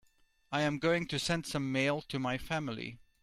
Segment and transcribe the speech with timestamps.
[0.51, 2.97] I am going to send some mail to my family.